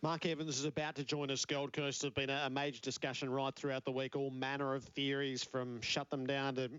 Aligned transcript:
Mark 0.00 0.26
Evans 0.26 0.60
is 0.60 0.64
about 0.64 0.94
to 0.94 1.02
join 1.02 1.28
us. 1.28 1.44
Gold 1.44 1.72
Coast 1.72 2.02
has 2.02 2.12
been 2.12 2.30
a 2.30 2.48
major 2.48 2.80
discussion 2.80 3.28
right 3.30 3.52
throughout 3.52 3.84
the 3.84 3.90
week. 3.90 4.14
All 4.14 4.30
manner 4.30 4.76
of 4.76 4.84
theories 4.84 5.42
from 5.42 5.80
shut 5.80 6.08
them 6.08 6.24
down 6.24 6.54
to 6.54 6.70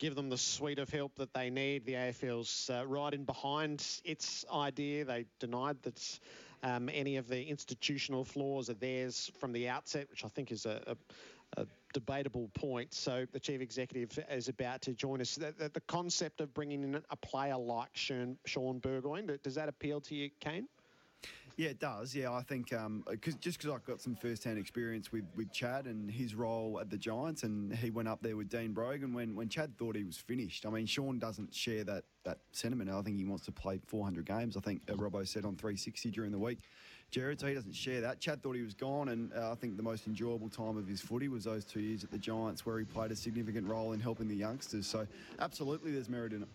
give 0.00 0.16
them 0.16 0.28
the 0.28 0.36
suite 0.36 0.80
of 0.80 0.90
help 0.90 1.14
that 1.18 1.32
they 1.32 1.50
need. 1.50 1.86
The 1.86 1.92
AFL's 1.92 2.68
uh, 2.70 2.84
right 2.84 3.14
in 3.14 3.22
behind 3.22 3.86
its 4.04 4.44
idea. 4.52 5.04
They 5.04 5.24
denied 5.38 5.76
that 5.82 6.18
um, 6.64 6.90
any 6.92 7.16
of 7.16 7.28
the 7.28 7.44
institutional 7.44 8.24
flaws 8.24 8.68
are 8.68 8.74
theirs 8.74 9.30
from 9.38 9.52
the 9.52 9.68
outset, 9.68 10.10
which 10.10 10.24
I 10.24 10.28
think 10.28 10.50
is 10.50 10.66
a, 10.66 10.82
a, 10.88 11.62
a 11.62 11.66
debatable 11.92 12.50
point. 12.54 12.92
So 12.92 13.24
the 13.30 13.38
chief 13.38 13.60
executive 13.60 14.18
is 14.28 14.48
about 14.48 14.82
to 14.82 14.94
join 14.94 15.20
us. 15.20 15.36
The, 15.36 15.54
the, 15.56 15.68
the 15.68 15.82
concept 15.82 16.40
of 16.40 16.52
bringing 16.52 16.82
in 16.82 17.00
a 17.08 17.16
player 17.16 17.56
like 17.56 17.90
Sean, 17.92 18.36
Shaun 18.46 18.80
Burgoyne, 18.80 19.30
does 19.44 19.54
that 19.54 19.68
appeal 19.68 20.00
to 20.00 20.16
you, 20.16 20.30
Kane? 20.40 20.66
Yeah, 21.56 21.68
it 21.68 21.78
does. 21.78 22.14
Yeah, 22.16 22.32
I 22.32 22.42
think 22.42 22.72
um, 22.72 23.04
cause, 23.22 23.34
just 23.34 23.58
because 23.58 23.72
I've 23.72 23.84
got 23.84 24.00
some 24.00 24.16
first-hand 24.16 24.58
experience 24.58 25.12
with, 25.12 25.24
with 25.36 25.52
Chad 25.52 25.86
and 25.86 26.10
his 26.10 26.34
role 26.34 26.78
at 26.80 26.90
the 26.90 26.98
Giants, 26.98 27.44
and 27.44 27.72
he 27.72 27.90
went 27.90 28.08
up 28.08 28.20
there 28.22 28.36
with 28.36 28.48
Dean 28.48 28.72
Brogan 28.72 29.12
when, 29.12 29.36
when 29.36 29.48
Chad 29.48 29.78
thought 29.78 29.94
he 29.94 30.02
was 30.02 30.16
finished. 30.16 30.66
I 30.66 30.70
mean, 30.70 30.86
Shaun 30.86 31.20
doesn't 31.20 31.54
share 31.54 31.84
that 31.84 32.04
that 32.24 32.38
sentiment. 32.52 32.90
I 32.90 33.02
think 33.02 33.18
he 33.18 33.24
wants 33.26 33.44
to 33.44 33.52
play 33.52 33.78
400 33.86 34.24
games. 34.24 34.56
I 34.56 34.60
think 34.60 34.80
uh, 34.90 34.94
Robbo 34.94 35.28
said 35.28 35.44
on 35.44 35.56
360 35.56 36.10
during 36.10 36.32
the 36.32 36.38
week. 36.38 36.58
Jared, 37.10 37.38
so 37.38 37.46
he 37.46 37.54
doesn't 37.54 37.74
share 37.74 38.00
that. 38.00 38.18
Chad 38.18 38.42
thought 38.42 38.56
he 38.56 38.62
was 38.62 38.74
gone, 38.74 39.10
and 39.10 39.30
uh, 39.34 39.52
I 39.52 39.54
think 39.54 39.76
the 39.76 39.82
most 39.82 40.06
enjoyable 40.06 40.48
time 40.48 40.76
of 40.76 40.88
his 40.88 41.00
footy 41.00 41.28
was 41.28 41.44
those 41.44 41.64
two 41.64 41.80
years 41.80 42.02
at 42.02 42.10
the 42.10 42.18
Giants, 42.18 42.66
where 42.66 42.78
he 42.78 42.84
played 42.84 43.12
a 43.12 43.16
significant 43.16 43.68
role 43.68 43.92
in 43.92 44.00
helping 44.00 44.26
the 44.26 44.34
youngsters. 44.34 44.86
So, 44.86 45.06
absolutely, 45.38 45.92
there's 45.92 46.08
merit 46.08 46.32
in 46.32 46.42
it. 46.42 46.48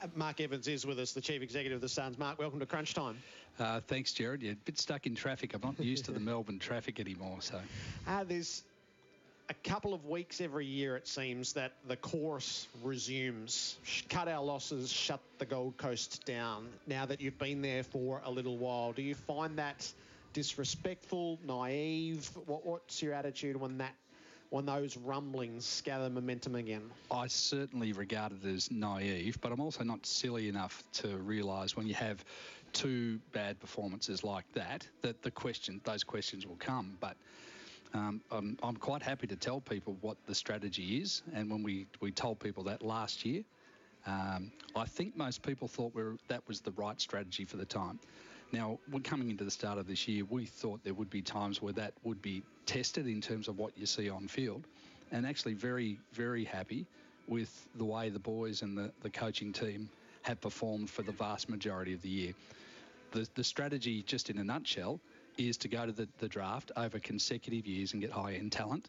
Uh, 0.00 0.06
Mark 0.14 0.40
Evans 0.40 0.68
is 0.68 0.86
with 0.86 0.98
us, 1.00 1.12
the 1.12 1.20
chief 1.20 1.42
executive 1.42 1.76
of 1.76 1.80
the 1.80 1.88
Suns. 1.88 2.18
Mark, 2.18 2.38
welcome 2.38 2.60
to 2.60 2.66
Crunch 2.66 2.94
Time. 2.94 3.16
Uh, 3.58 3.80
thanks, 3.80 4.12
Jared. 4.12 4.42
You're 4.42 4.52
a 4.52 4.56
bit 4.56 4.78
stuck 4.78 5.06
in 5.06 5.14
traffic. 5.16 5.54
I'm 5.54 5.60
not 5.60 5.80
used 5.80 6.04
to 6.04 6.12
the 6.12 6.20
Melbourne 6.20 6.60
traffic 6.60 7.00
anymore. 7.00 7.38
So 7.40 7.60
uh, 8.06 8.22
there's 8.22 8.62
a 9.48 9.54
couple 9.68 9.94
of 9.94 10.06
weeks 10.06 10.40
every 10.40 10.66
year, 10.66 10.96
it 10.96 11.08
seems, 11.08 11.52
that 11.54 11.72
the 11.88 11.96
course 11.96 12.68
resumes. 12.84 13.78
Cut 14.08 14.28
our 14.28 14.42
losses, 14.42 14.92
shut 14.92 15.20
the 15.38 15.46
Gold 15.46 15.76
Coast 15.78 16.24
down. 16.24 16.68
Now 16.86 17.04
that 17.06 17.20
you've 17.20 17.38
been 17.38 17.60
there 17.60 17.82
for 17.82 18.22
a 18.24 18.30
little 18.30 18.56
while, 18.56 18.92
do 18.92 19.02
you 19.02 19.16
find 19.16 19.58
that 19.58 19.90
disrespectful, 20.32 21.40
naive? 21.44 22.30
What, 22.46 22.64
what's 22.64 23.02
your 23.02 23.14
attitude 23.14 23.56
when 23.56 23.78
that 23.78 23.94
when 24.50 24.66
those 24.66 24.96
rumblings 24.96 25.82
gather 25.84 26.08
momentum 26.08 26.54
again? 26.54 26.90
I 27.10 27.26
certainly 27.26 27.92
regard 27.92 28.32
it 28.32 28.46
as 28.46 28.70
naive, 28.70 29.38
but 29.40 29.52
I'm 29.52 29.60
also 29.60 29.84
not 29.84 30.06
silly 30.06 30.48
enough 30.48 30.82
to 30.94 31.16
realise 31.18 31.76
when 31.76 31.86
you 31.86 31.94
have 31.94 32.24
two 32.72 33.18
bad 33.32 33.60
performances 33.60 34.24
like 34.24 34.44
that, 34.54 34.86
that 35.02 35.22
the 35.22 35.30
question, 35.30 35.80
those 35.84 36.04
questions 36.04 36.46
will 36.46 36.56
come. 36.56 36.96
But 37.00 37.16
um, 37.94 38.20
I'm, 38.30 38.58
I'm, 38.62 38.76
quite 38.76 39.02
happy 39.02 39.26
to 39.26 39.36
tell 39.36 39.60
people 39.60 39.96
what 40.02 40.18
the 40.26 40.34
strategy 40.34 40.98
is. 40.98 41.22
And 41.34 41.50
when 41.50 41.62
we, 41.62 41.86
we 42.00 42.12
told 42.12 42.38
people 42.38 42.62
that 42.64 42.82
last 42.82 43.24
year, 43.24 43.42
um, 44.06 44.52
I 44.76 44.84
think 44.84 45.16
most 45.16 45.42
people 45.42 45.68
thought 45.68 45.94
we 45.94 46.02
that 46.28 46.46
was 46.46 46.60
the 46.60 46.70
right 46.72 47.00
strategy 47.00 47.44
for 47.44 47.56
the 47.56 47.64
time. 47.64 47.98
Now, 48.52 48.78
we're 48.90 49.00
coming 49.00 49.30
into 49.30 49.44
the 49.44 49.50
start 49.50 49.78
of 49.78 49.86
this 49.86 50.08
year, 50.08 50.24
we 50.28 50.46
thought 50.46 50.82
there 50.82 50.94
would 50.94 51.10
be 51.10 51.20
times 51.20 51.60
where 51.60 51.74
that 51.74 51.92
would 52.02 52.22
be 52.22 52.42
tested 52.64 53.06
in 53.06 53.20
terms 53.20 53.46
of 53.46 53.58
what 53.58 53.76
you 53.76 53.84
see 53.84 54.08
on 54.08 54.26
field, 54.26 54.66
and 55.12 55.26
actually 55.26 55.52
very, 55.52 55.98
very 56.12 56.44
happy 56.44 56.86
with 57.26 57.68
the 57.76 57.84
way 57.84 58.08
the 58.08 58.18
boys 58.18 58.62
and 58.62 58.76
the, 58.76 58.90
the 59.02 59.10
coaching 59.10 59.52
team 59.52 59.90
have 60.22 60.40
performed 60.40 60.88
for 60.88 61.02
the 61.02 61.12
vast 61.12 61.50
majority 61.50 61.92
of 61.92 62.00
the 62.00 62.08
year. 62.08 62.34
The, 63.12 63.28
the 63.34 63.44
strategy, 63.44 64.02
just 64.02 64.30
in 64.30 64.38
a 64.38 64.44
nutshell, 64.44 64.98
is 65.36 65.58
to 65.58 65.68
go 65.68 65.84
to 65.84 65.92
the, 65.92 66.08
the 66.18 66.28
draft 66.28 66.72
over 66.76 66.98
consecutive 66.98 67.66
years 67.66 67.92
and 67.92 68.00
get 68.00 68.10
high 68.10 68.34
end 68.34 68.52
talent, 68.52 68.88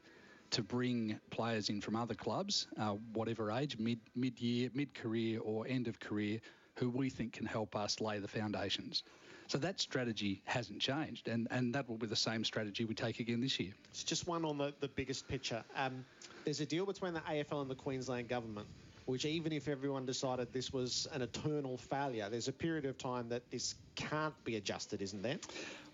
to 0.51 0.63
bring 0.63 1.19
players 1.29 1.69
in 1.69 1.79
from 1.81 1.95
other 1.95 2.15
clubs, 2.15 2.67
uh, 2.79 2.95
whatever 3.13 3.51
age, 3.51 3.77
mid 3.77 3.99
mid 4.15 4.39
year, 4.39 4.69
mid 4.73 4.93
career, 4.93 5.39
or 5.41 5.67
end 5.67 5.87
of 5.87 5.99
career, 5.99 6.39
who 6.75 6.89
we 6.89 7.09
think 7.09 7.33
can 7.33 7.45
help 7.45 7.75
us 7.75 8.01
lay 8.01 8.19
the 8.19 8.27
foundations. 8.27 9.03
So 9.49 9.57
that 9.57 9.79
strategy 9.79 10.41
hasn't 10.45 10.79
changed, 10.79 11.27
and, 11.27 11.47
and 11.49 11.73
that 11.73 11.89
will 11.89 11.97
be 11.97 12.05
the 12.07 12.15
same 12.15 12.45
strategy 12.45 12.85
we 12.85 12.93
take 12.93 13.19
again 13.19 13.41
this 13.41 13.59
year. 13.59 13.73
It's 13.89 14.03
just 14.03 14.27
one 14.27 14.45
on 14.45 14.57
the, 14.57 14.73
the 14.79 14.87
biggest 14.87 15.27
picture. 15.27 15.63
Um, 15.75 16.05
there's 16.45 16.61
a 16.61 16.65
deal 16.65 16.85
between 16.85 17.13
the 17.13 17.21
AFL 17.21 17.61
and 17.61 17.69
the 17.69 17.75
Queensland 17.75 18.29
government 18.29 18.67
which 19.09 19.25
even 19.25 19.51
if 19.51 19.67
everyone 19.67 20.05
decided 20.05 20.53
this 20.53 20.71
was 20.71 21.07
an 21.13 21.23
eternal 21.23 21.77
failure, 21.77 22.29
there's 22.29 22.47
a 22.47 22.53
period 22.53 22.85
of 22.85 22.95
time 22.95 23.27
that 23.27 23.41
this 23.49 23.73
can't 23.95 24.35
be 24.43 24.57
adjusted, 24.57 25.01
isn't 25.01 25.23
there? 25.23 25.39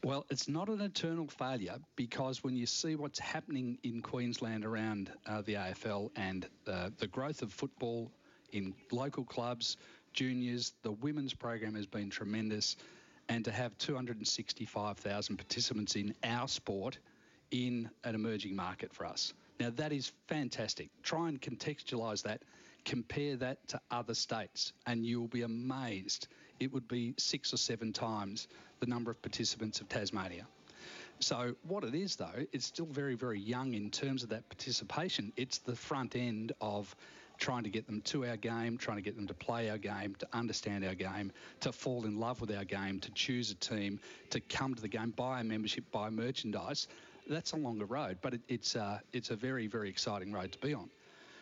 Well, 0.04 0.26
it's 0.30 0.50
not 0.50 0.68
an 0.68 0.82
eternal 0.82 1.28
failure 1.28 1.78
because 1.96 2.44
when 2.44 2.58
you 2.58 2.66
see 2.66 2.98
what's 2.98 3.18
happening 3.20 3.78
in 3.84 4.02
Queensland 4.02 4.66
around 4.66 5.12
uh, 5.28 5.42
the 5.44 5.54
AFL 5.54 6.10
and 6.18 6.50
uh, 6.68 6.90
the 6.98 7.08
growth 7.08 7.42
of 7.42 7.54
football 7.54 8.12
in 8.52 8.74
local 8.92 9.24
clubs, 9.24 9.78
juniors, 10.12 10.74
the 10.84 10.92
women's 10.92 11.34
program 11.34 11.76
has 11.76 11.86
been 11.86 12.10
tremendous. 12.10 12.76
And 13.30 13.44
to 13.46 13.52
have 13.52 13.78
265,000 13.78 15.38
participants 15.38 15.96
in 15.96 16.13
our 16.24 16.47
sport 16.47 17.00
in 17.52 17.90
an 18.03 18.16
emerging 18.16 18.56
market 18.56 18.94
for 18.94 19.06
us. 19.06 19.34
Now, 19.59 19.72
that 19.72 19.91
is 19.91 20.12
fantastic. 20.28 20.90
Try 21.02 21.30
and 21.30 21.41
contextualise 21.41 22.24
that 22.24 22.41
Compare 22.85 23.35
that 23.38 23.68
to 23.68 23.81
other 23.90 24.14
states, 24.14 24.72
and 24.85 25.03
you'll 25.03 25.28
be 25.28 25.41
amazed. 25.41 26.28
It 26.59 26.72
would 26.72 26.88
be 26.88 27.16
six 27.18 27.52
or 27.52 27.58
seven 27.58 27.91
times 27.91 28.47
the 28.80 28.85
number 28.85 29.09
of 29.09 29.19
participants 29.24 29.81
of 29.81 29.90
Tasmania. 29.90 30.46
So, 31.19 31.56
what 31.68 31.84
it 31.84 31.96
is, 31.96 32.16
though, 32.16 32.46
it's 32.52 32.68
still 32.68 32.85
very, 32.85 33.16
very 33.16 33.40
young 33.40 33.74
in 33.74 33.90
terms 33.90 34.22
of 34.22 34.30
that 34.30 34.47
participation. 34.50 35.34
It's 35.35 35.58
the 35.58 35.75
front 35.75 36.16
end 36.16 36.52
of 36.62 36.96
trying 37.40 37.63
to 37.63 37.69
get 37.69 37.85
them 37.85 38.01
to 38.01 38.25
our 38.25 38.38
game, 38.38 38.78
trying 38.78 38.97
to 38.97 39.03
get 39.03 39.16
them 39.16 39.28
to 39.28 39.34
play 39.34 39.69
our 39.69 39.78
game, 39.78 40.16
to 40.16 40.28
understand 40.34 40.85
our 40.85 40.96
game, 40.96 41.31
to 41.62 41.72
fall 41.72 42.06
in 42.06 42.19
love 42.19 42.41
with 42.41 42.56
our 42.56 42.66
game, 42.66 43.00
to 43.00 43.12
choose 43.12 43.51
a 43.51 43.56
team, 43.56 44.00
to 44.29 44.40
come 44.40 44.75
to 44.75 44.81
the 44.81 44.88
game, 44.88 45.12
buy 45.12 45.41
a 45.41 45.44
membership, 45.44 45.84
buy 45.91 46.09
merchandise. 46.09 46.88
That's 47.28 47.53
a 47.53 47.57
longer 47.57 47.85
road, 47.85 48.19
but 48.22 48.35
it, 48.35 48.41
it's, 48.47 48.75
uh, 48.75 49.00
it's 49.13 49.31
a 49.31 49.35
very, 49.35 49.68
very 49.68 49.90
exciting 49.90 50.31
road 50.31 50.51
to 50.51 50.59
be 50.59 50.73
on. 50.73 50.90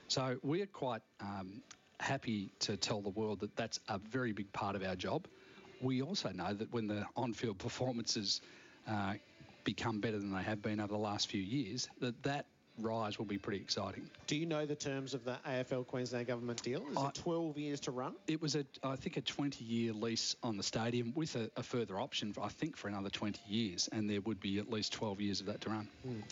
So 0.07 0.37
we're 0.43 0.65
quite 0.65 1.01
um, 1.21 1.61
happy 1.99 2.51
to 2.59 2.77
tell 2.77 3.01
the 3.01 3.09
world 3.09 3.39
that 3.41 3.55
that's 3.55 3.79
a 3.87 3.97
very 3.97 4.31
big 4.31 4.51
part 4.53 4.75
of 4.75 4.83
our 4.83 4.95
job. 4.95 5.27
We 5.81 6.01
also 6.01 6.29
know 6.29 6.53
that 6.53 6.71
when 6.71 6.87
the 6.87 7.05
on-field 7.15 7.57
performances 7.59 8.41
uh, 8.87 9.15
become 9.63 9.99
better 9.99 10.19
than 10.19 10.33
they 10.33 10.43
have 10.43 10.61
been 10.61 10.79
over 10.79 10.93
the 10.93 10.99
last 10.99 11.29
few 11.29 11.41
years, 11.41 11.89
that 11.99 12.21
that 12.23 12.45
rise 12.79 13.17
will 13.17 13.25
be 13.25 13.37
pretty 13.37 13.59
exciting. 13.61 14.09
Do 14.27 14.35
you 14.35 14.45
know 14.45 14.65
the 14.65 14.75
terms 14.75 15.13
of 15.13 15.23
the 15.23 15.37
AFL 15.47 15.87
Queensland 15.87 16.27
government 16.27 16.61
deal? 16.63 16.81
Is 16.89 16.97
I, 16.97 17.09
it 17.09 17.15
12 17.15 17.57
years 17.57 17.79
to 17.81 17.91
run? 17.91 18.15
It 18.27 18.41
was 18.41 18.55
a, 18.55 18.65
I 18.83 18.95
think, 18.95 19.17
a 19.17 19.21
20-year 19.21 19.93
lease 19.93 20.35
on 20.43 20.57
the 20.57 20.63
stadium 20.63 21.13
with 21.15 21.35
a, 21.35 21.49
a, 21.55 21.63
further 21.63 21.99
option, 21.99 22.33
I 22.41 22.49
think, 22.49 22.75
for 22.75 22.87
another 22.87 23.09
20 23.09 23.39
years, 23.47 23.89
and 23.91 24.09
there 24.09 24.21
would 24.21 24.39
be 24.39 24.59
at 24.59 24.69
least 24.71 24.93
12 24.93 25.21
years 25.21 25.39
of 25.39 25.47
that 25.47 25.61
to 25.61 25.69
run. 25.69 25.87
Mm 26.07 26.23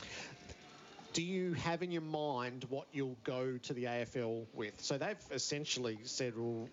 do 1.14 1.22
you 1.22 1.54
have 1.54 1.84
in 1.84 1.92
your 1.92 2.02
mind 2.02 2.66
what 2.70 2.88
you'll 2.92 3.18
go 3.24 3.58
to 3.64 3.74
the 3.74 3.86
AFL 3.86 4.46
with? 4.54 4.80
So 4.82 4.98
they've 4.98 5.18
essentially 5.32 6.00
said, 6.04 6.34
well, 6.38 6.70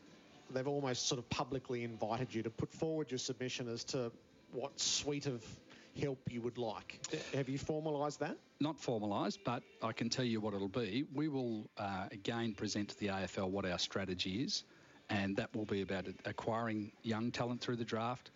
they've 0.50 0.69
almost 0.69 1.09
sort 1.09 1.19
of 1.19 1.29
publicly 1.29 1.85
invited 1.85 2.35
you 2.35 2.43
to 2.43 2.50
put 2.50 2.73
forward 2.73 3.11
your 3.11 3.19
submission 3.19 3.69
as 3.69 3.85
to 3.85 4.12
what 4.53 4.79
suite 4.81 5.26
of 5.26 5.44
help 5.99 6.19
you 6.31 6.41
would 6.41 6.59
like. 6.59 7.00
Have 7.35 7.49
you 7.49 7.59
formalised 7.59 8.19
that? 8.19 8.37
Not 8.61 8.81
formalised, 8.81 9.39
but 9.45 9.62
I 9.83 9.93
can 9.93 10.09
tell 10.09 10.25
you 10.25 10.41
what 10.41 10.55
it'll 10.55 10.69
be. 10.69 11.05
We 11.15 11.29
will 11.29 11.69
uh, 11.77 12.06
again 12.12 12.55
present 12.55 12.91
to 12.91 12.99
the 12.99 13.09
AFL 13.09 13.50
what 13.50 13.67
our 13.67 13.79
strategy 13.79 14.43
is, 14.43 14.65
and 15.11 15.37
that 15.37 15.55
will 15.55 15.65
be 15.65 15.83
about 15.83 16.06
acquiring 16.25 16.93
young 17.03 17.31
talent 17.31 17.61
through 17.61 17.77
the 17.77 17.85
draft, 17.85 18.31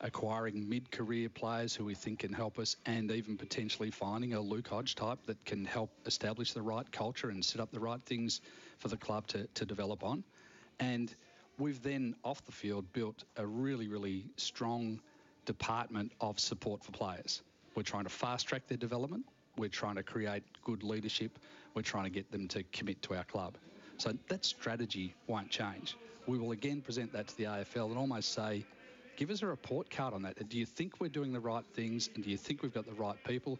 acquiring 0.00 0.68
mid-career 0.68 1.28
players 1.28 1.74
who 1.74 1.84
we 1.84 1.94
think 1.94 2.20
can 2.20 2.32
help 2.32 2.58
us, 2.58 2.76
and 2.86 3.10
even 3.10 3.36
potentially 3.36 3.90
finding 3.90 4.34
a 4.34 4.40
Luke 4.40 4.68
Hodge 4.68 4.94
type 4.94 5.18
that 5.26 5.42
can 5.44 5.64
help 5.64 5.90
establish 6.06 6.52
the 6.52 6.62
right 6.62 6.90
culture 6.92 7.30
and 7.30 7.44
set 7.44 7.60
up 7.60 7.70
the 7.72 7.80
right 7.80 8.02
things 8.02 8.40
for 8.78 8.88
the 8.88 8.96
club 8.96 9.26
to, 9.28 9.46
to 9.54 9.64
develop 9.64 10.04
on. 10.04 10.22
And 10.80 11.14
we've 11.58 11.82
then, 11.82 12.14
off 12.24 12.44
the 12.44 12.52
field, 12.52 12.92
built 12.92 13.24
a 13.36 13.44
really, 13.44 13.88
really 13.88 14.26
strong 14.36 15.00
department 15.48 16.12
of 16.20 16.38
support 16.38 16.84
for 16.84 16.92
players. 16.92 17.40
We're 17.74 17.82
trying 17.82 18.04
to 18.04 18.10
fast 18.10 18.46
track 18.46 18.66
their 18.68 18.76
development. 18.76 19.24
We're 19.56 19.70
trying 19.70 19.94
to 19.94 20.02
create 20.02 20.42
good 20.62 20.82
leadership. 20.82 21.38
We're 21.72 21.80
trying 21.80 22.04
to 22.04 22.10
get 22.10 22.30
them 22.30 22.48
to 22.48 22.62
commit 22.64 23.00
to 23.02 23.14
our 23.14 23.24
club. 23.24 23.56
So 23.96 24.12
that 24.28 24.44
strategy 24.44 25.14
won't 25.26 25.48
change. 25.48 25.96
We 26.26 26.38
will 26.38 26.52
again 26.52 26.82
present 26.82 27.14
that 27.14 27.28
to 27.28 27.36
the 27.38 27.44
AFL 27.44 27.86
and 27.86 27.96
almost 27.96 28.34
say, 28.34 28.66
give 29.16 29.30
us 29.30 29.40
a 29.40 29.46
report 29.46 29.88
card 29.88 30.12
on 30.12 30.20
that. 30.22 30.48
Do 30.50 30.58
you 30.58 30.66
think 30.66 31.00
we're 31.00 31.08
doing 31.08 31.32
the 31.32 31.40
right 31.40 31.64
things 31.72 32.10
and 32.14 32.22
do 32.22 32.30
you 32.30 32.36
think 32.36 32.62
we've 32.62 32.74
got 32.74 32.84
the 32.84 32.92
right 32.92 33.16
people? 33.24 33.58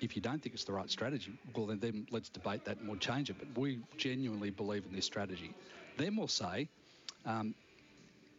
If 0.00 0.14
you 0.14 0.22
don't 0.22 0.40
think 0.40 0.54
it's 0.54 0.64
the 0.64 0.72
right 0.72 0.88
strategy, 0.88 1.32
well, 1.56 1.66
then, 1.66 1.80
then 1.80 2.06
let's 2.12 2.28
debate 2.28 2.64
that 2.66 2.78
and 2.78 2.88
we'll 2.88 2.98
change 2.98 3.28
it. 3.28 3.36
But 3.40 3.60
we 3.60 3.80
genuinely 3.96 4.50
believe 4.50 4.84
in 4.86 4.94
this 4.94 5.04
strategy. 5.04 5.52
Then 5.96 6.14
we'll 6.14 6.28
say, 6.28 6.68
um, 7.26 7.56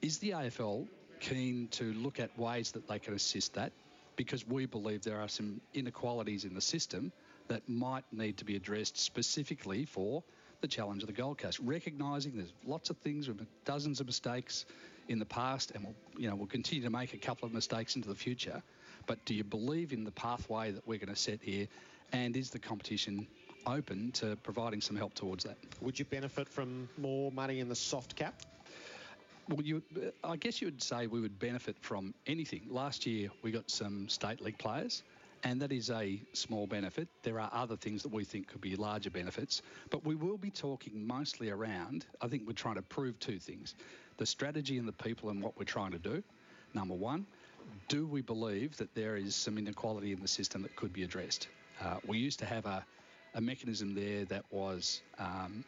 is 0.02 0.20
the 0.20 0.32
AFL 0.32 0.88
keen 1.30 1.68
to 1.72 1.94
look 1.94 2.20
at 2.20 2.38
ways 2.38 2.72
that 2.72 2.88
they 2.88 3.00
can 3.00 3.14
assist 3.14 3.56
that? 3.56 3.72
Because 4.16 4.48
we 4.48 4.66
believe 4.66 5.04
there 5.04 5.20
are 5.20 5.28
some 5.28 5.60
inequalities 5.74 6.46
in 6.46 6.54
the 6.54 6.62
system 6.62 7.12
that 7.48 7.68
might 7.68 8.06
need 8.12 8.38
to 8.38 8.46
be 8.46 8.56
addressed 8.56 8.98
specifically 8.98 9.86
for 9.86 10.24
the 10.62 10.68
challenge 10.68 11.04
of 11.04 11.08
the 11.08 11.14
Gold 11.14 11.38
Coast, 11.38 11.60
recognising 11.60 12.38
there's 12.38 12.54
lots 12.66 12.90
of 12.90 12.98
things, 12.98 13.28
we've 13.28 13.46
dozens 13.66 14.00
of 14.00 14.06
mistakes 14.06 14.66
in 15.10 15.20
the 15.20 15.26
past, 15.26 15.72
and 15.72 15.84
we'll, 15.84 15.96
you 16.18 16.30
know, 16.30 16.36
we'll 16.36 16.48
continue 16.48 16.84
to 16.84 16.90
make 16.90 17.14
a 17.14 17.18
couple 17.18 17.46
of 17.46 17.54
mistakes 17.54 17.96
into 17.96 18.08
the 18.08 18.16
future. 18.16 18.64
But 19.06 19.24
do 19.26 19.34
you 19.34 19.44
believe 19.44 19.94
in 19.94 20.04
the 20.04 20.12
pathway 20.12 20.72
that 20.72 20.88
we're 20.88 20.98
going 20.98 21.14
to 21.14 21.20
set 21.20 21.40
here, 21.42 21.68
and 22.14 22.36
is 22.36 22.50
the 22.50 22.60
competition 22.60 23.28
open 23.68 24.12
to 24.14 24.36
providing 24.38 24.82
some 24.82 24.96
help 24.96 25.14
towards 25.14 25.44
that? 25.44 25.58
Would 25.82 26.00
you 26.00 26.06
benefit 26.06 26.48
from 26.48 26.90
more 26.98 27.32
money 27.32 27.60
in 27.60 27.68
the 27.70 27.76
soft 27.76 28.16
cap? 28.16 28.42
Well, 29.50 29.62
you, 29.62 29.84
I 30.24 30.38
guess 30.38 30.60
you 30.60 30.68
would 30.68 30.82
say 30.82 31.06
we 31.06 31.22
would 31.22 31.38
benefit 31.38 31.76
from 31.80 32.16
anything. 32.26 32.62
Last 32.68 33.06
year 33.06 33.30
we 33.44 33.52
got 33.52 33.70
some 33.70 34.10
state 34.10 34.42
league 34.42 34.58
players 34.58 35.04
and 35.44 35.62
that 35.62 35.72
is 35.72 35.92
a 35.92 36.20
small 36.34 36.66
benefit. 36.66 37.08
There 37.22 37.40
are 37.40 37.52
other 37.54 37.78
things 37.78 38.02
that 38.02 38.12
we 38.12 38.24
think 38.24 38.48
could 38.48 38.62
be 38.62 38.76
larger 38.76 39.12
benefits, 39.12 39.62
but 39.92 40.04
we 40.04 40.16
will 40.16 40.38
be 40.38 40.50
talking 40.50 41.06
mostly 41.06 41.52
around, 41.52 42.08
I 42.22 42.28
think 42.28 42.48
we're 42.48 42.54
trying 42.54 42.76
to 42.76 42.82
prove 42.82 43.20
two 43.20 43.40
things 43.40 43.76
the 44.18 44.26
strategy 44.26 44.78
and 44.78 44.88
the 44.88 44.94
people 44.94 45.30
and 45.30 45.44
what 45.44 45.58
we're 45.60 45.66
trying 45.66 45.92
to 45.92 46.00
do. 46.00 46.24
Number 46.74 46.96
one, 46.96 47.28
do 47.90 48.08
we 48.08 48.22
believe 48.22 48.76
that 48.78 48.96
there 48.96 49.18
is 49.18 49.36
some 49.36 49.58
inequality 49.58 50.14
in 50.14 50.22
the 50.22 50.28
system 50.28 50.62
that 50.64 50.76
could 50.76 50.94
be 50.94 51.04
addressed? 51.04 51.50
Uh, 51.84 51.98
we 52.08 52.18
used 52.18 52.40
to 52.40 52.46
have 52.46 52.66
a, 52.66 52.84
a 53.36 53.42
mechanism 53.42 53.94
there 53.94 54.24
that 54.26 54.46
was 54.50 55.02
um, 55.20 55.66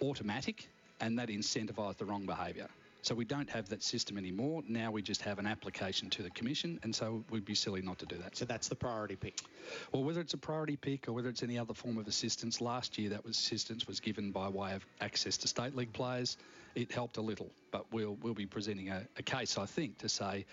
automatic 0.00 0.68
and 1.00 1.18
that 1.18 1.28
incentivised 1.28 1.98
the 1.98 2.04
wrong 2.04 2.24
behaviour. 2.24 2.68
So 3.02 3.16
we 3.16 3.24
don't 3.24 3.50
have 3.50 3.68
that 3.70 3.82
system 3.82 4.16
anymore. 4.16 4.62
Now 4.68 4.92
we 4.92 5.02
just 5.02 5.22
have 5.22 5.40
an 5.40 5.46
application 5.46 6.08
to 6.10 6.22
the 6.22 6.30
Commission, 6.30 6.78
and 6.84 6.94
so 6.94 7.24
we'd 7.30 7.44
be 7.44 7.54
silly 7.54 7.82
not 7.82 7.98
to 7.98 8.06
do 8.06 8.16
that. 8.18 8.36
So 8.36 8.44
that's 8.44 8.68
the 8.68 8.76
priority 8.76 9.16
pick. 9.16 9.40
Well, 9.90 10.04
whether 10.04 10.20
it's 10.20 10.34
a 10.34 10.38
priority 10.38 10.76
pick 10.76 11.08
or 11.08 11.12
whether 11.12 11.28
it's 11.28 11.42
any 11.42 11.58
other 11.58 11.74
form 11.74 11.98
of 11.98 12.06
assistance, 12.06 12.60
last 12.60 12.98
year 12.98 13.10
that 13.10 13.24
was 13.24 13.36
assistance 13.36 13.88
was 13.88 13.98
given 13.98 14.30
by 14.30 14.48
way 14.48 14.74
of 14.74 14.86
access 15.00 15.36
to 15.38 15.48
state 15.48 15.74
league 15.74 15.92
players. 15.92 16.36
It 16.76 16.92
helped 16.92 17.16
a 17.16 17.20
little, 17.20 17.50
but 17.72 17.86
we'll 17.92 18.16
we'll 18.22 18.34
be 18.34 18.46
presenting 18.46 18.90
a, 18.90 19.02
a 19.18 19.22
case, 19.22 19.58
I 19.58 19.66
think, 19.66 19.98
to 19.98 20.08
say 20.08 20.46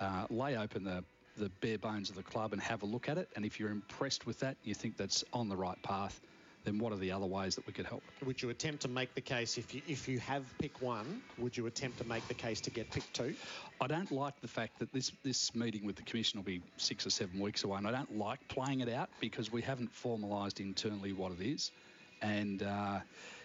uh, 0.00 0.26
lay 0.30 0.56
open 0.56 0.84
the 0.84 1.04
the 1.36 1.50
bare 1.60 1.78
bones 1.78 2.10
of 2.10 2.16
the 2.16 2.22
club 2.22 2.52
and 2.52 2.62
have 2.62 2.82
a 2.82 2.86
look 2.86 3.08
at 3.08 3.18
it. 3.18 3.28
And 3.36 3.44
if 3.44 3.60
you're 3.60 3.70
impressed 3.70 4.26
with 4.26 4.40
that, 4.40 4.56
you 4.64 4.74
think 4.74 4.96
that's 4.96 5.22
on 5.32 5.48
the 5.48 5.56
right 5.56 5.80
path, 5.82 6.20
then 6.64 6.78
what 6.78 6.92
are 6.92 6.96
the 6.96 7.10
other 7.10 7.26
ways 7.26 7.54
that 7.54 7.66
we 7.66 7.72
could 7.72 7.86
help? 7.86 8.02
Would 8.24 8.42
you 8.42 8.50
attempt 8.50 8.82
to 8.82 8.88
make 8.88 9.14
the 9.14 9.20
case 9.20 9.56
if 9.56 9.74
you 9.74 9.82
if 9.86 10.08
you 10.08 10.18
have 10.20 10.42
pick 10.58 10.80
one? 10.82 11.22
Would 11.38 11.56
you 11.56 11.66
attempt 11.66 11.98
to 11.98 12.04
make 12.04 12.26
the 12.28 12.34
case 12.34 12.60
to 12.62 12.70
get 12.70 12.90
pick 12.90 13.10
two? 13.12 13.34
I 13.80 13.86
don't 13.86 14.10
like 14.10 14.40
the 14.40 14.48
fact 14.48 14.78
that 14.78 14.92
this 14.92 15.12
this 15.22 15.54
meeting 15.54 15.86
with 15.86 15.96
the 15.96 16.02
commission 16.02 16.38
will 16.38 16.44
be 16.44 16.62
six 16.76 17.06
or 17.06 17.10
seven 17.10 17.40
weeks 17.40 17.64
away, 17.64 17.78
and 17.78 17.86
I 17.86 17.92
don't 17.92 18.16
like 18.16 18.46
playing 18.48 18.80
it 18.80 18.88
out 18.88 19.08
because 19.20 19.50
we 19.50 19.62
haven't 19.62 19.90
formalised 19.92 20.60
internally 20.60 21.12
what 21.12 21.32
it 21.32 21.40
is, 21.40 21.72
and 22.20 22.62
uh, 22.62 23.00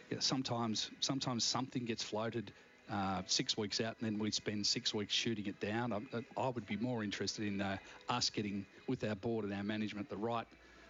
yeah, 0.09 0.19
sometimes 0.19 0.91
sometimes 0.99 1.43
something 1.43 1.85
gets 1.85 2.03
floated. 2.03 2.51
Uh, 2.87 3.23
six 3.25 3.57
weeks 3.57 3.81
out, 3.81 3.95
and 3.99 4.07
then 4.07 4.19
we 4.19 4.29
spend 4.29 4.63
six 4.63 4.93
weeks 4.93 5.11
shooting 5.11 5.47
it 5.47 5.59
down. 5.59 5.91
I, 5.91 5.99
I 6.37 6.49
would 6.49 6.67
be 6.67 6.77
more 6.77 7.03
interested 7.03 7.43
in 7.43 7.59
uh, 7.59 7.77
us 8.09 8.29
getting 8.29 8.63
with 8.87 9.03
our 9.03 9.15
board 9.15 9.43
and 9.43 9.51
our 9.55 9.63
management 9.63 10.07
the 10.07 10.17
right 10.17 10.45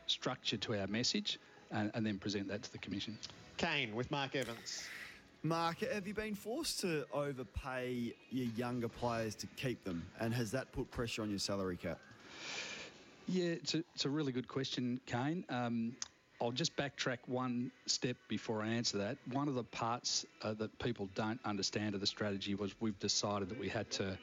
structure 0.06 0.58
to 0.58 0.78
our 0.78 0.88
message 0.88 1.40
and, 1.76 1.92
and 1.94 2.06
then 2.06 2.18
present 2.18 2.48
that 2.48 2.64
to 2.64 2.72
the 2.72 2.78
Commission. 2.80 3.18
Kane 3.58 3.94
with 3.94 4.10
Mark 4.10 4.36
Evans. 4.36 4.84
Mark, 5.44 5.80
have 5.80 6.08
you 6.08 6.14
been 6.14 6.34
forced 6.34 6.80
to 6.80 7.06
overpay 7.14 8.14
your 8.32 8.48
younger 8.56 8.88
players 8.88 9.36
to 9.36 9.48
keep 9.58 9.84
them? 9.84 10.04
And 10.20 10.34
has 10.34 10.50
that 10.52 10.72
put 10.72 10.90
pressure 10.90 11.22
on 11.22 11.30
your 11.30 11.40
salary 11.40 11.78
cap? 11.78 12.00
Yeah, 13.28 13.46
it's 13.46 13.76
a, 13.76 13.84
it's 13.94 14.06
a 14.06 14.10
really 14.10 14.32
good 14.32 14.48
question, 14.48 15.00
Kane. 15.06 15.46
Um, 15.50 15.96
I'll 16.42 16.52
just 16.52 16.76
backtrack 16.76 17.20
one 17.28 17.72
step 17.86 18.18
before 18.28 18.62
I 18.62 18.68
answer 18.68 18.98
that. 18.98 19.18
One 19.32 19.48
of 19.48 19.56
the 19.56 19.64
parts 19.64 20.26
uh, 20.42 20.54
that 20.56 20.78
people 20.80 21.10
don't 21.16 21.40
understand 21.46 21.96
of 21.96 22.02
the 22.02 22.08
strategy 22.08 22.56
was 22.56 22.76
we've 22.80 23.00
decided 23.00 23.50
that 23.50 23.60
we 23.60 23.70
had 23.70 23.90
to 23.92 24.18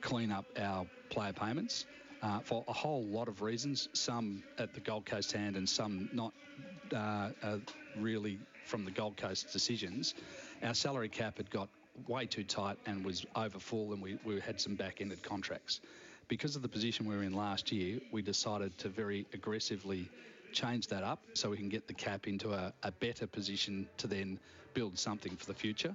clean 0.00 0.30
up 0.30 0.44
our 0.58 0.86
player 1.08 1.32
payments 1.32 1.86
uh, 2.22 2.40
for 2.40 2.64
a 2.68 2.72
whole 2.72 3.04
lot 3.04 3.28
of 3.28 3.42
reasons, 3.42 3.88
some 3.92 4.42
at 4.58 4.74
the 4.74 4.80
Gold 4.80 5.04
Coast 5.04 5.32
hand 5.32 5.56
and 5.56 5.68
some 5.68 6.08
not 6.12 6.32
uh, 6.92 7.30
uh, 7.42 7.58
really 7.98 8.38
from 8.64 8.84
the 8.84 8.90
Gold 8.90 9.16
Coast 9.16 9.52
decisions, 9.52 10.14
our 10.62 10.74
salary 10.74 11.08
cap 11.08 11.36
had 11.36 11.50
got 11.50 11.68
way 12.08 12.26
too 12.26 12.44
tight 12.44 12.78
and 12.86 13.04
was 13.04 13.24
over 13.36 13.58
full, 13.58 13.92
and 13.92 14.02
we, 14.02 14.18
we 14.24 14.40
had 14.40 14.60
some 14.60 14.74
back 14.74 15.00
ended 15.00 15.22
contracts. 15.22 15.80
Because 16.28 16.56
of 16.56 16.62
the 16.62 16.68
position 16.68 17.06
we 17.06 17.14
were 17.14 17.22
in 17.22 17.34
last 17.34 17.70
year, 17.70 18.00
we 18.10 18.22
decided 18.22 18.76
to 18.78 18.88
very 18.88 19.26
aggressively 19.34 20.08
change 20.52 20.86
that 20.88 21.02
up 21.02 21.20
so 21.34 21.50
we 21.50 21.56
can 21.56 21.68
get 21.68 21.86
the 21.86 21.94
cap 21.94 22.26
into 22.26 22.52
a, 22.52 22.72
a 22.82 22.90
better 22.92 23.26
position 23.26 23.86
to 23.98 24.06
then 24.06 24.38
build 24.72 24.98
something 24.98 25.36
for 25.36 25.46
the 25.46 25.54
future. 25.54 25.94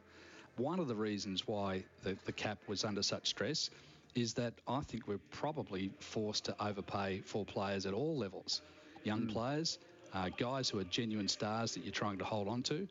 One 0.57 0.79
of 0.79 0.87
the 0.87 0.95
reasons 0.95 1.47
why 1.47 1.83
the, 2.03 2.17
the 2.25 2.31
cap 2.31 2.59
was 2.67 2.83
under 2.83 3.01
such 3.01 3.27
stress 3.27 3.69
is 4.15 4.33
that 4.33 4.53
I 4.67 4.81
think 4.81 5.07
we're 5.07 5.19
probably 5.31 5.91
forced 5.99 6.45
to 6.45 6.55
overpay 6.59 7.21
for 7.21 7.45
players 7.45 7.85
at 7.85 7.93
all 7.93 8.17
levels 8.17 8.61
young 9.03 9.21
mm. 9.21 9.31
players, 9.31 9.79
uh, 10.13 10.29
guys 10.37 10.69
who 10.69 10.79
are 10.79 10.83
genuine 10.85 11.27
stars 11.27 11.73
that 11.73 11.83
you're 11.83 11.91
trying 11.91 12.17
to 12.17 12.25
hold 12.25 12.47
on 12.47 12.63
to. 12.63 12.87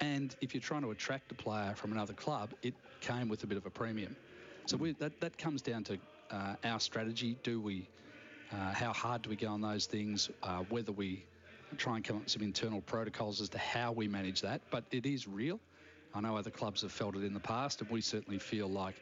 And 0.00 0.34
if 0.40 0.54
you're 0.54 0.60
trying 0.60 0.82
to 0.82 0.90
attract 0.90 1.30
a 1.32 1.34
player 1.34 1.74
from 1.76 1.92
another 1.92 2.12
club, 2.12 2.52
it 2.62 2.74
came 3.00 3.28
with 3.28 3.44
a 3.44 3.46
bit 3.46 3.58
of 3.58 3.66
a 3.66 3.70
premium. 3.70 4.16
So 4.66 4.76
we, 4.76 4.92
that, 4.92 5.20
that 5.20 5.38
comes 5.38 5.62
down 5.62 5.84
to 5.84 5.98
uh, 6.30 6.54
our 6.64 6.80
strategy. 6.80 7.36
Do 7.42 7.60
we, 7.60 7.86
uh, 8.52 8.72
how 8.72 8.92
hard 8.92 9.22
do 9.22 9.30
we 9.30 9.36
go 9.36 9.48
on 9.48 9.60
those 9.60 9.86
things? 9.86 10.30
Uh, 10.42 10.64
whether 10.70 10.92
we 10.92 11.24
try 11.76 11.96
and 11.96 12.04
come 12.04 12.16
up 12.16 12.22
with 12.22 12.32
some 12.32 12.42
internal 12.42 12.80
protocols 12.82 13.40
as 13.40 13.48
to 13.50 13.58
how 13.58 13.92
we 13.92 14.08
manage 14.08 14.40
that. 14.42 14.60
But 14.70 14.84
it 14.90 15.06
is 15.06 15.26
real. 15.28 15.60
I 16.14 16.20
know 16.20 16.36
other 16.36 16.50
clubs 16.50 16.82
have 16.82 16.92
felt 16.92 17.16
it 17.16 17.24
in 17.24 17.34
the 17.34 17.40
past, 17.40 17.80
and 17.80 17.90
we 17.90 18.00
certainly 18.00 18.38
feel 18.38 18.68
like 18.68 18.94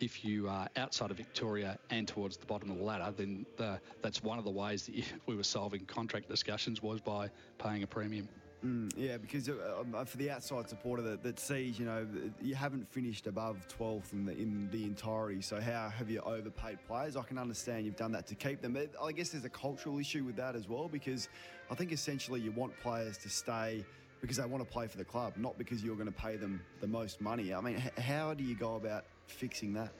if 0.00 0.24
you 0.24 0.48
are 0.48 0.68
outside 0.76 1.10
of 1.10 1.16
Victoria 1.16 1.78
and 1.90 2.08
towards 2.08 2.36
the 2.36 2.46
bottom 2.46 2.70
of 2.70 2.78
the 2.78 2.84
ladder, 2.84 3.12
then 3.16 3.46
the, 3.56 3.80
that's 4.02 4.22
one 4.22 4.38
of 4.38 4.44
the 4.44 4.50
ways 4.50 4.86
that 4.86 4.94
you, 4.94 5.04
we 5.26 5.36
were 5.36 5.42
solving 5.42 5.84
contract 5.84 6.28
discussions 6.28 6.82
was 6.82 7.00
by 7.00 7.30
paying 7.58 7.82
a 7.82 7.86
premium. 7.86 8.28
Mm, 8.64 8.92
yeah, 8.94 9.16
because 9.16 9.48
uh, 9.48 9.54
um, 9.80 10.04
for 10.04 10.18
the 10.18 10.30
outside 10.30 10.68
supporter 10.68 11.02
that, 11.02 11.22
that, 11.22 11.40
sees, 11.40 11.78
you 11.78 11.86
know, 11.86 12.06
you 12.42 12.54
haven't 12.54 12.86
finished 12.90 13.26
above 13.26 13.66
12th 13.68 14.12
in 14.12 14.26
the, 14.26 14.32
in 14.32 14.68
the 14.70 14.84
entirety. 14.84 15.40
So 15.40 15.58
how 15.60 15.88
have 15.88 16.10
you 16.10 16.20
overpaid 16.20 16.78
players? 16.86 17.16
I 17.16 17.22
can 17.22 17.38
understand 17.38 17.86
you've 17.86 17.96
done 17.96 18.12
that 18.12 18.26
to 18.26 18.34
keep 18.34 18.60
them. 18.60 18.74
But 18.74 18.90
I 19.02 19.12
guess 19.12 19.30
there's 19.30 19.46
a 19.46 19.50
cultural 19.50 19.98
issue 19.98 20.24
with 20.24 20.36
that 20.36 20.56
as 20.56 20.68
well 20.68 20.88
because 20.88 21.30
I 21.70 21.74
think 21.74 21.90
essentially 21.90 22.40
you 22.40 22.50
want 22.50 22.78
players 22.80 23.16
to 23.18 23.30
stay 23.30 23.82
because 24.20 24.36
they 24.36 24.44
want 24.44 24.62
to 24.62 24.70
play 24.70 24.86
for 24.86 24.98
the 24.98 25.04
club, 25.04 25.32
not 25.38 25.56
because 25.56 25.82
you're 25.82 25.96
going 25.96 26.06
to 26.06 26.12
pay 26.12 26.36
them 26.36 26.60
the 26.82 26.86
most 26.86 27.22
money. 27.22 27.54
I 27.54 27.60
mean, 27.62 27.82
how 27.98 28.34
do 28.34 28.44
you 28.44 28.54
go 28.54 28.76
about 28.76 29.06
fixing 29.30 29.72
that? 29.74 29.92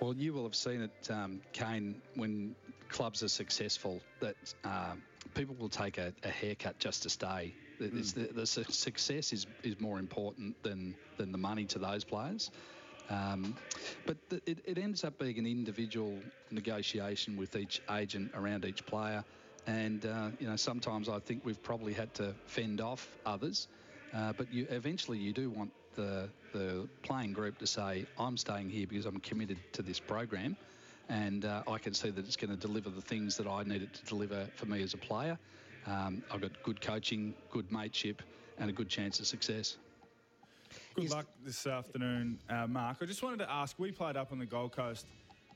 Well, 0.00 0.14
you 0.14 0.32
will 0.32 0.44
have 0.44 0.54
seen 0.54 0.82
it, 0.82 1.10
um, 1.10 1.40
Kane, 1.52 2.00
when 2.14 2.54
clubs 2.88 3.22
are 3.22 3.28
successful, 3.28 4.00
that 4.20 4.36
uh, 4.64 4.94
people 5.34 5.54
will 5.58 5.68
take 5.68 5.98
a, 5.98 6.12
a, 6.22 6.28
haircut 6.28 6.78
just 6.78 7.02
to 7.02 7.10
stay. 7.10 7.54
Mm. 7.80 8.14
The, 8.14 8.32
the, 8.32 8.46
success 8.46 9.32
is, 9.32 9.46
is 9.62 9.80
more 9.80 9.98
important 9.98 10.62
than, 10.62 10.94
than 11.16 11.32
the 11.32 11.38
money 11.38 11.64
to 11.66 11.78
those 11.78 12.04
players. 12.04 12.50
Um, 13.08 13.56
but 14.06 14.16
the, 14.28 14.40
it, 14.46 14.58
it, 14.64 14.78
ends 14.78 15.02
up 15.02 15.18
being 15.18 15.38
an 15.38 15.46
individual 15.46 16.18
negotiation 16.50 17.36
with 17.36 17.56
each 17.56 17.82
agent 17.90 18.30
around 18.34 18.64
each 18.64 18.86
player. 18.86 19.24
And, 19.66 20.06
uh, 20.06 20.30
you 20.38 20.46
know, 20.48 20.56
sometimes 20.56 21.08
I 21.08 21.18
think 21.18 21.44
we've 21.44 21.62
probably 21.62 21.92
had 21.92 22.14
to 22.14 22.34
fend 22.46 22.80
off 22.80 23.08
others. 23.26 23.68
Uh, 24.14 24.32
but 24.32 24.52
you 24.52 24.66
eventually 24.70 25.18
you 25.18 25.32
do 25.32 25.50
want 25.50 25.70
the 25.94 26.28
the 26.52 26.88
playing 27.02 27.32
group 27.32 27.58
to 27.58 27.66
say, 27.66 28.06
I'm 28.18 28.36
staying 28.36 28.70
here 28.70 28.86
because 28.86 29.06
I'm 29.06 29.20
committed 29.20 29.58
to 29.72 29.82
this 29.82 30.00
program. 30.00 30.56
and 31.08 31.44
uh, 31.44 31.62
I 31.68 31.78
can 31.78 31.92
see 31.92 32.10
that 32.10 32.24
it's 32.24 32.36
going 32.36 32.50
to 32.50 32.56
deliver 32.56 32.88
the 32.90 33.00
things 33.00 33.36
that 33.36 33.46
I 33.46 33.62
need 33.64 33.82
it 33.82 33.92
to 33.94 34.04
deliver 34.04 34.46
for 34.54 34.66
me 34.66 34.82
as 34.82 34.94
a 34.94 34.96
player. 34.96 35.38
Um, 35.86 36.22
I've 36.32 36.40
got 36.40 36.62
good 36.62 36.80
coaching, 36.80 37.34
good 37.50 37.70
mateship, 37.72 38.22
and 38.58 38.70
a 38.70 38.72
good 38.72 38.88
chance 38.88 39.18
of 39.18 39.26
success. 39.26 39.76
Good 40.94 41.10
luck 41.10 41.26
this 41.44 41.66
afternoon, 41.66 42.38
uh, 42.48 42.66
Mark. 42.68 42.98
I 43.00 43.06
just 43.06 43.22
wanted 43.22 43.38
to 43.40 43.50
ask. 43.50 43.76
We 43.78 43.90
played 43.90 44.16
up 44.16 44.30
on 44.30 44.38
the 44.38 44.46
Gold 44.46 44.72
Coast 44.72 45.06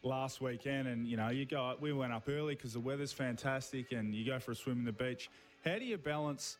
last 0.02 0.40
weekend, 0.40 0.88
and 0.88 1.06
you 1.06 1.16
know, 1.16 1.28
you 1.28 1.44
go. 1.44 1.76
We 1.80 1.92
went 1.92 2.12
up 2.12 2.28
early 2.28 2.56
because 2.56 2.72
the 2.72 2.80
weather's 2.80 3.12
fantastic, 3.12 3.92
and 3.92 4.12
you 4.14 4.24
go 4.26 4.40
for 4.40 4.52
a 4.52 4.56
swim 4.56 4.78
in 4.78 4.84
the 4.84 4.92
beach. 4.92 5.30
How 5.64 5.78
do 5.78 5.84
you 5.84 5.98
balance 5.98 6.56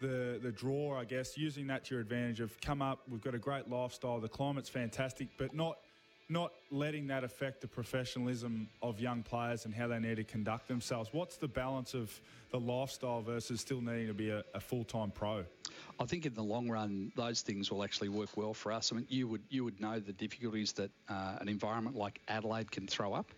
the 0.00 0.38
the 0.42 0.52
draw? 0.52 0.98
I 0.98 1.04
guess 1.04 1.36
using 1.36 1.66
that 1.68 1.84
to 1.86 1.94
your 1.94 2.02
advantage. 2.02 2.40
Of 2.40 2.60
come 2.60 2.82
up, 2.82 3.00
we've 3.08 3.22
got 3.22 3.34
a 3.34 3.38
great 3.38 3.68
lifestyle. 3.68 4.20
The 4.20 4.28
climate's 4.28 4.68
fantastic, 4.68 5.28
but 5.38 5.54
not 5.54 5.78
not 6.28 6.52
letting 6.70 7.06
that 7.06 7.22
affect 7.22 7.60
the 7.60 7.68
professionalism 7.68 8.68
of 8.82 8.98
young 9.00 9.22
players 9.22 9.64
and 9.64 9.72
how 9.72 9.86
they 9.86 9.98
need 9.98 10.16
to 10.16 10.24
conduct 10.24 10.66
themselves. 10.66 11.10
What's 11.12 11.36
the 11.36 11.46
balance 11.46 11.94
of 11.94 12.20
the 12.50 12.58
lifestyle 12.58 13.20
versus 13.22 13.60
still 13.60 13.80
needing 13.80 14.08
to 14.08 14.14
be 14.14 14.30
a, 14.30 14.42
a 14.54 14.60
full 14.60 14.84
time 14.84 15.10
pro? 15.10 15.44
I 16.00 16.04
think 16.04 16.26
in 16.26 16.34
the 16.34 16.42
long 16.42 16.68
run, 16.68 17.12
those 17.16 17.42
things 17.42 17.70
will 17.70 17.84
actually 17.84 18.08
work 18.08 18.36
well 18.36 18.54
for 18.54 18.72
us. 18.72 18.92
I 18.92 18.96
mean, 18.96 19.06
you 19.08 19.28
would 19.28 19.42
you 19.48 19.64
would 19.64 19.80
know 19.80 20.00
the 20.00 20.12
difficulties 20.12 20.72
that 20.72 20.90
uh, 21.08 21.36
an 21.40 21.48
environment 21.48 21.96
like 21.96 22.20
Adelaide 22.28 22.70
can 22.70 22.86
throw 22.86 23.12
up. 23.14 23.30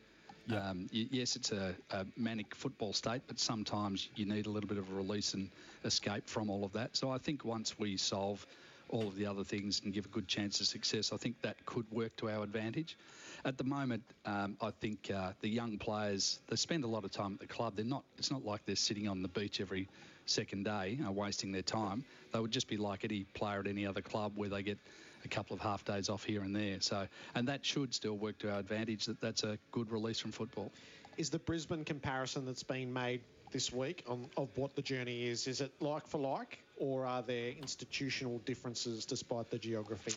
Yeah. 0.49 0.71
Um, 0.71 0.89
yes, 0.91 1.37
it's 1.37 1.53
a, 1.53 1.75
a, 1.91 2.07
manic 2.17 2.55
football 2.55 2.95
state, 2.95 3.21
but 3.27 3.39
sometimes 3.39 4.09
you 4.17 4.25
need 4.25 4.47
a 4.47 4.51
little 4.51 4.69
bit 4.69 4.79
of 4.79 4.91
a 4.91 4.95
release 4.95 5.35
and 5.35 5.51
escape 5.85 6.27
from 6.27 6.49
all 6.49 6.65
of 6.65 6.73
that. 6.73 6.97
So 6.97 7.11
I 7.11 7.19
think 7.19 7.45
once 7.45 7.79
we 7.79 7.99
solve 7.99 8.47
all 8.89 9.07
of 9.07 9.17
the 9.17 9.27
other 9.27 9.45
things 9.45 9.83
and 9.85 9.93
give 9.93 10.07
a 10.07 10.09
good 10.09 10.27
chance 10.27 10.59
of 10.63 10.67
success, 10.67 11.13
I 11.13 11.19
think 11.19 11.43
that 11.43 11.67
could 11.67 11.85
work 11.93 12.17
to 12.17 12.31
our 12.31 12.43
advantage. 12.43 12.97
At 13.45 13.59
the 13.59 13.65
moment, 13.65 14.03
um, 14.25 14.57
I 14.63 14.71
think 14.71 15.11
uh, 15.15 15.33
the 15.43 15.51
young 15.51 15.77
players 15.77 16.41
they 16.49 16.57
spend 16.57 16.85
a 16.85 16.89
lot 16.89 17.05
of 17.05 17.11
time 17.11 17.35
at 17.35 17.41
the 17.41 17.47
club. 17.47 17.75
They're 17.77 17.85
not. 17.85 18.05
It's 18.17 18.31
not 18.31 18.45
like 18.45 18.65
they're 18.65 18.75
sitting 18.75 19.07
on 19.07 19.21
the 19.21 19.29
beach 19.29 19.61
every 19.61 19.87
second 20.31 20.65
day, 20.65 20.99
uh, 21.07 21.11
wasting 21.11 21.53
their 21.53 21.63
time. 21.63 22.05
They 22.33 22.41
would 22.41 22.51
just 22.51 22.69
be 22.69 22.77
like 22.77 23.05
any 23.05 23.25
player 23.35 23.61
at 23.61 23.67
any 23.67 23.87
other 23.87 24.03
club 24.03 24.33
where 24.37 24.49
they 24.49 24.63
get 24.63 24.79
a 25.25 25.29
couple 25.29 25.55
of 25.55 25.61
half 25.61 25.85
days 25.85 26.09
off 26.09 26.25
here 26.25 26.43
and 26.43 26.55
there. 26.55 26.81
So, 26.81 27.07
and 27.35 27.49
that 27.49 27.65
should 27.65 27.95
still 27.95 28.17
work 28.17 28.39
to 28.39 28.51
our 28.51 28.59
advantage. 28.59 29.07
That 29.07 29.21
that's 29.21 29.45
a 29.45 29.59
good 29.73 29.91
release 29.91 30.19
from 30.19 30.33
football. 30.33 30.71
Is 31.17 31.31
the 31.31 31.39
Brisbane 31.39 31.85
comparison 31.85 32.47
that's 32.47 32.63
been 32.63 32.93
made 32.93 33.21
this 33.51 33.73
week 33.73 34.05
on, 34.07 34.29
of 34.37 34.49
what 34.57 34.77
the 34.77 34.83
journey 34.83 35.27
is? 35.27 35.47
Is 35.47 35.61
it 35.61 35.73
like 35.81 36.07
for 36.07 36.19
like, 36.19 36.59
or 36.77 37.07
are 37.07 37.23
there 37.23 37.53
institutional 37.59 38.39
differences 38.45 39.05
despite 39.05 39.51
the 39.51 39.59
geography? 39.59 40.15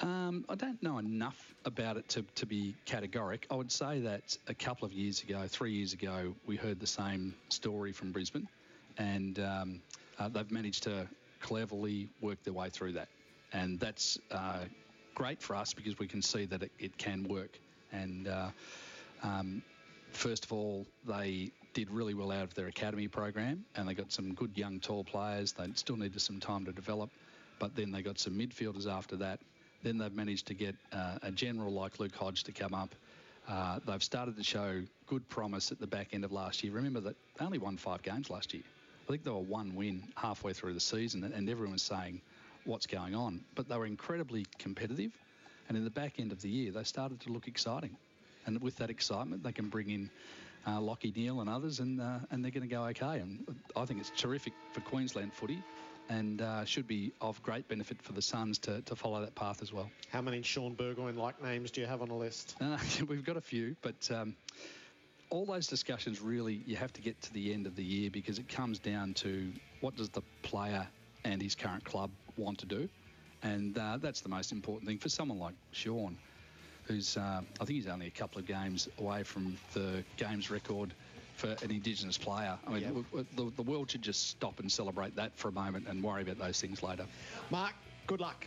Um, 0.00 0.44
I 0.48 0.54
don't 0.54 0.82
know 0.82 0.98
enough 0.98 1.54
about 1.64 1.96
it 1.96 2.08
to, 2.10 2.22
to 2.34 2.46
be 2.46 2.74
categoric. 2.86 3.44
I 3.50 3.54
would 3.54 3.72
say 3.72 4.00
that 4.00 4.36
a 4.48 4.54
couple 4.54 4.86
of 4.86 4.92
years 4.92 5.22
ago, 5.22 5.46
three 5.48 5.72
years 5.72 5.92
ago, 5.92 6.34
we 6.46 6.56
heard 6.56 6.80
the 6.80 6.86
same 6.86 7.34
story 7.48 7.92
from 7.92 8.12
Brisbane 8.12 8.48
and 8.98 9.38
um, 9.38 9.80
uh, 10.18 10.28
they've 10.28 10.50
managed 10.50 10.84
to 10.84 11.08
cleverly 11.40 12.08
work 12.20 12.42
their 12.44 12.54
way 12.54 12.70
through 12.70 12.92
that. 12.92 13.08
And 13.52 13.78
that's 13.78 14.18
uh, 14.30 14.60
great 15.14 15.42
for 15.42 15.56
us 15.56 15.74
because 15.74 15.98
we 15.98 16.06
can 16.06 16.22
see 16.22 16.46
that 16.46 16.62
it, 16.62 16.72
it 16.78 16.98
can 16.98 17.24
work. 17.28 17.58
And 17.92 18.26
uh, 18.26 18.50
um, 19.22 19.62
first 20.12 20.44
of 20.44 20.52
all, 20.52 20.86
they 21.06 21.52
did 21.72 21.90
really 21.90 22.14
well 22.14 22.30
out 22.30 22.44
of 22.44 22.54
their 22.54 22.66
academy 22.66 23.08
program 23.08 23.64
and 23.74 23.88
they 23.88 23.94
got 23.94 24.12
some 24.12 24.34
good 24.34 24.56
young 24.56 24.80
tall 24.80 25.04
players. 25.04 25.52
They 25.52 25.66
still 25.74 25.96
needed 25.96 26.20
some 26.20 26.40
time 26.40 26.64
to 26.64 26.72
develop, 26.72 27.10
but 27.58 27.74
then 27.76 27.90
they 27.90 28.02
got 28.02 28.18
some 28.18 28.34
midfielders 28.34 28.86
after 28.86 29.16
that. 29.16 29.40
Then 29.82 29.98
they've 29.98 30.14
managed 30.14 30.46
to 30.46 30.54
get 30.54 30.74
uh, 30.92 31.18
a 31.22 31.30
general 31.30 31.72
like 31.72 32.00
Luke 32.00 32.14
Hodge 32.14 32.44
to 32.44 32.52
come 32.52 32.74
up. 32.74 32.94
Uh, 33.46 33.78
they've 33.86 34.02
started 34.02 34.36
to 34.36 34.42
show 34.42 34.82
good 35.06 35.28
promise 35.28 35.70
at 35.70 35.78
the 35.78 35.86
back 35.86 36.08
end 36.12 36.24
of 36.24 36.32
last 36.32 36.64
year. 36.64 36.72
Remember 36.72 37.00
that 37.00 37.16
they 37.38 37.44
only 37.44 37.58
won 37.58 37.76
five 37.76 38.02
games 38.02 38.30
last 38.30 38.54
year. 38.54 38.62
I 39.06 39.12
think 39.12 39.24
they 39.24 39.30
were 39.30 39.38
one 39.38 39.74
win 39.74 40.02
halfway 40.16 40.54
through 40.54 40.72
the 40.72 40.80
season, 40.80 41.24
and 41.24 41.48
everyone 41.50 41.72
was 41.72 41.82
saying, 41.82 42.22
what's 42.64 42.86
going 42.86 43.14
on? 43.14 43.44
But 43.54 43.68
they 43.68 43.76
were 43.76 43.84
incredibly 43.84 44.46
competitive, 44.58 45.12
and 45.68 45.76
in 45.76 45.84
the 45.84 45.90
back 45.90 46.18
end 46.18 46.32
of 46.32 46.40
the 46.40 46.48
year, 46.48 46.72
they 46.72 46.84
started 46.84 47.20
to 47.20 47.30
look 47.30 47.46
exciting. 47.46 47.96
And 48.46 48.62
with 48.62 48.76
that 48.76 48.88
excitement, 48.88 49.42
they 49.42 49.52
can 49.52 49.68
bring 49.68 49.90
in 49.90 50.10
uh, 50.66 50.78
Lachie 50.78 51.14
Neale 51.14 51.40
and 51.40 51.50
others, 51.50 51.80
and 51.80 52.00
uh, 52.00 52.20
and 52.30 52.42
they're 52.42 52.50
going 52.50 52.66
to 52.66 52.74
go 52.74 52.84
okay. 52.84 53.20
And 53.20 53.44
I 53.76 53.84
think 53.84 54.00
it's 54.00 54.10
terrific 54.10 54.54
for 54.72 54.80
Queensland 54.80 55.34
footy, 55.34 55.62
and 56.08 56.40
uh, 56.40 56.64
should 56.64 56.86
be 56.86 57.12
of 57.20 57.42
great 57.42 57.68
benefit 57.68 58.00
for 58.00 58.12
the 58.12 58.22
Suns 58.22 58.58
to, 58.60 58.80
to 58.82 58.96
follow 58.96 59.20
that 59.20 59.34
path 59.34 59.60
as 59.60 59.70
well. 59.70 59.90
How 60.08 60.22
many 60.22 60.40
Shaun 60.40 60.74
Burgoyne-like 60.74 61.42
names 61.42 61.70
do 61.70 61.82
you 61.82 61.86
have 61.86 62.00
on 62.00 62.08
the 62.08 62.14
list? 62.14 62.56
Uh, 62.58 62.78
we've 63.08 63.24
got 63.24 63.36
a 63.36 63.42
few, 63.42 63.76
but. 63.82 64.10
Um, 64.10 64.36
all 65.34 65.44
those 65.44 65.66
discussions 65.66 66.20
really 66.20 66.62
you 66.64 66.76
have 66.76 66.92
to 66.92 67.00
get 67.02 67.20
to 67.20 67.32
the 67.32 67.52
end 67.52 67.66
of 67.66 67.74
the 67.74 67.82
year 67.82 68.08
because 68.08 68.38
it 68.38 68.48
comes 68.48 68.78
down 68.78 69.12
to 69.14 69.52
what 69.80 69.96
does 69.96 70.08
the 70.10 70.22
player 70.42 70.86
and 71.24 71.42
his 71.42 71.56
current 71.56 71.82
club 71.84 72.10
want 72.36 72.56
to 72.58 72.66
do, 72.66 72.88
and 73.42 73.76
uh, 73.76 73.98
that's 74.00 74.20
the 74.20 74.28
most 74.28 74.52
important 74.52 74.86
thing 74.86 74.98
for 74.98 75.08
someone 75.08 75.38
like 75.38 75.54
Shaun, 75.72 76.16
who's 76.84 77.16
uh, 77.16 77.40
I 77.60 77.64
think 77.64 77.70
he's 77.70 77.88
only 77.88 78.06
a 78.06 78.10
couple 78.10 78.38
of 78.38 78.46
games 78.46 78.88
away 78.98 79.24
from 79.24 79.56
the 79.72 80.04
games 80.16 80.50
record 80.50 80.94
for 81.34 81.48
an 81.48 81.70
Indigenous 81.70 82.16
player. 82.16 82.56
I 82.66 82.70
mean, 82.70 82.82
w- 82.84 83.04
w- 83.10 83.26
the, 83.34 83.50
the 83.56 83.62
world 83.62 83.90
should 83.90 84.02
just 84.02 84.28
stop 84.28 84.60
and 84.60 84.70
celebrate 84.70 85.16
that 85.16 85.36
for 85.36 85.48
a 85.48 85.52
moment 85.52 85.88
and 85.88 86.00
worry 86.00 86.22
about 86.22 86.38
those 86.38 86.60
things 86.60 86.80
later. 86.82 87.06
Mark, 87.50 87.74
good 88.06 88.20
luck. 88.20 88.46